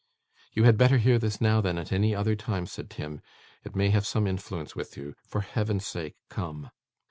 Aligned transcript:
'You 0.53 0.63
had 0.63 0.79
better 0.79 0.97
hear 0.97 1.19
this 1.19 1.39
now, 1.39 1.61
than 1.61 1.77
at 1.77 1.91
any 1.91 2.15
other 2.15 2.35
time,' 2.35 2.65
said 2.65 2.89
Tim; 2.89 3.21
'it 3.63 3.75
may 3.75 3.91
have 3.91 4.07
some 4.07 4.25
influence 4.25 4.75
with 4.75 4.97
you. 4.97 5.13
For 5.27 5.41
Heaven's 5.41 5.85
sake 5.85 6.15
come! 6.27 6.71